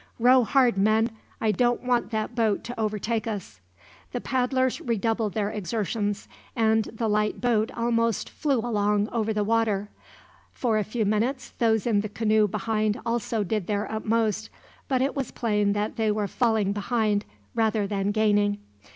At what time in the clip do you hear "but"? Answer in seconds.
14.87-15.03